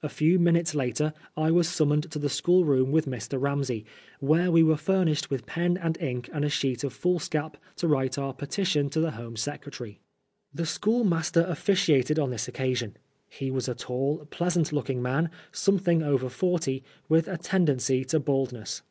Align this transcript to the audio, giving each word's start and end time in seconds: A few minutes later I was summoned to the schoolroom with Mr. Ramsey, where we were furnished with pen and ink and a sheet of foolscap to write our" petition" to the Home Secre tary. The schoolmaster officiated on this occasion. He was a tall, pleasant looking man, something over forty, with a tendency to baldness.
A 0.00 0.08
few 0.08 0.38
minutes 0.38 0.76
later 0.76 1.12
I 1.36 1.50
was 1.50 1.68
summoned 1.68 2.08
to 2.12 2.20
the 2.20 2.28
schoolroom 2.28 2.92
with 2.92 3.06
Mr. 3.06 3.36
Ramsey, 3.42 3.84
where 4.20 4.48
we 4.52 4.62
were 4.62 4.76
furnished 4.76 5.28
with 5.28 5.44
pen 5.44 5.76
and 5.76 5.98
ink 6.00 6.30
and 6.32 6.44
a 6.44 6.48
sheet 6.48 6.84
of 6.84 6.92
foolscap 6.92 7.56
to 7.78 7.88
write 7.88 8.16
our" 8.16 8.32
petition" 8.42 8.88
to 8.90 9.00
the 9.00 9.10
Home 9.10 9.34
Secre 9.34 9.72
tary. 9.76 9.98
The 10.54 10.66
schoolmaster 10.66 11.44
officiated 11.48 12.16
on 12.16 12.30
this 12.30 12.46
occasion. 12.46 12.96
He 13.28 13.50
was 13.50 13.66
a 13.66 13.74
tall, 13.74 14.24
pleasant 14.30 14.72
looking 14.72 15.02
man, 15.02 15.30
something 15.50 16.00
over 16.00 16.28
forty, 16.28 16.84
with 17.08 17.26
a 17.26 17.36
tendency 17.36 18.04
to 18.04 18.20
baldness. 18.20 18.82